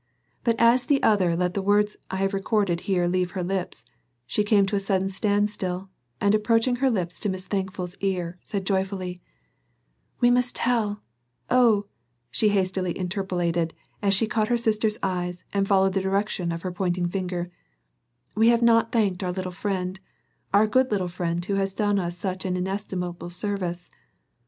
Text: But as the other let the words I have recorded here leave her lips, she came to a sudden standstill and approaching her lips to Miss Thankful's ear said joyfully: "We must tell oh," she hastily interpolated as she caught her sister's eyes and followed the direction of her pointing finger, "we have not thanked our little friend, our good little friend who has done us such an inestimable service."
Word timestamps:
But 0.43 0.55
as 0.57 0.87
the 0.87 1.03
other 1.03 1.35
let 1.35 1.53
the 1.53 1.61
words 1.61 1.95
I 2.09 2.15
have 2.25 2.33
recorded 2.33 2.81
here 2.89 3.07
leave 3.07 3.31
her 3.37 3.43
lips, 3.43 3.85
she 4.25 4.43
came 4.43 4.65
to 4.65 4.75
a 4.75 4.79
sudden 4.79 5.09
standstill 5.09 5.91
and 6.19 6.33
approaching 6.33 6.77
her 6.77 6.89
lips 6.89 7.19
to 7.19 7.29
Miss 7.29 7.45
Thankful's 7.45 7.95
ear 7.99 8.39
said 8.41 8.65
joyfully: 8.65 9.21
"We 10.19 10.31
must 10.31 10.55
tell 10.55 11.03
oh," 11.51 11.85
she 12.31 12.49
hastily 12.49 12.97
interpolated 12.97 13.75
as 14.01 14.15
she 14.15 14.25
caught 14.25 14.47
her 14.47 14.57
sister's 14.57 14.97
eyes 15.03 15.43
and 15.53 15.67
followed 15.67 15.93
the 15.93 16.01
direction 16.01 16.51
of 16.51 16.63
her 16.63 16.71
pointing 16.71 17.07
finger, 17.07 17.51
"we 18.33 18.47
have 18.47 18.63
not 18.63 18.91
thanked 18.91 19.21
our 19.23 19.31
little 19.31 19.51
friend, 19.51 19.99
our 20.51 20.65
good 20.65 20.89
little 20.89 21.09
friend 21.09 21.45
who 21.45 21.57
has 21.61 21.75
done 21.75 21.99
us 21.99 22.17
such 22.17 22.43
an 22.43 22.57
inestimable 22.57 23.29
service." 23.29 23.87